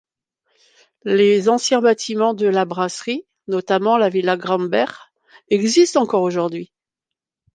Les 1.05 1.47
anciens 1.47 1.79
bâtiments 1.79 2.33
de 2.33 2.47
la 2.47 2.65
brasserie, 2.65 3.27
notamment 3.47 3.97
la 3.97 4.09
villa 4.09 4.35
Gruber, 4.35 4.85
existent 5.51 6.01
encore 6.01 6.23
aujourd'hui. 6.23 6.71